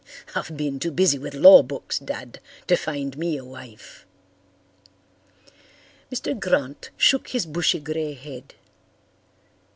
"I've 0.33 0.57
been 0.57 0.79
too 0.79 0.89
busy 0.89 1.19
with 1.19 1.35
law 1.35 1.61
books, 1.61 1.99
Dad, 1.99 2.39
to 2.65 2.75
find 2.75 3.15
me 3.19 3.37
a 3.37 3.45
wife." 3.45 4.07
Mr. 6.11 6.39
Grant 6.39 6.89
shook 6.97 7.27
his 7.27 7.45
bushy 7.45 7.79
grey 7.79 8.15
head. 8.15 8.55